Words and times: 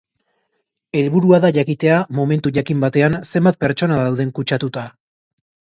Helburua 1.01 1.39
da 1.43 1.51
jakitea 1.59 1.99
momentu 2.21 2.53
jakin 2.59 2.83
batean 2.87 3.19
zenbat 3.21 3.61
pertsona 3.67 4.03
dauden 4.07 4.35
kutsatuta. 4.41 4.91